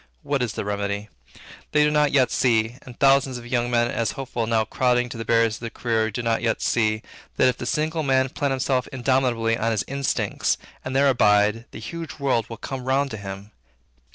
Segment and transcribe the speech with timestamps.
[0.23, 1.09] What is the remedy?
[1.73, 5.17] They did not yet see, and thousands of young men as hopeful now crowding to
[5.19, 7.03] the barriers for the career do not yet see,
[7.37, 11.77] that, if the single man plant himself indomitably on his instincts, and there abide, the
[11.79, 13.51] huge world will come round to him.